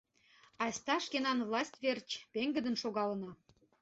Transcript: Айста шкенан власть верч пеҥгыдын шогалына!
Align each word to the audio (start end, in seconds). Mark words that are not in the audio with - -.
Айста 0.63 0.95
шкенан 1.05 1.39
власть 1.47 1.79
верч 1.83 2.09
пеҥгыдын 2.33 2.75
шогалына! 2.81 3.31